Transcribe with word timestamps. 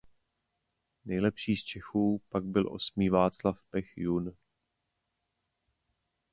Nejlepší 1.05 1.55
z 1.57 1.63
Čechů 1.63 2.21
pak 2.29 2.43
byl 2.43 2.73
osmý 2.73 3.09
Václav 3.09 3.63
Pech 3.63 3.97
jun. 3.97 4.33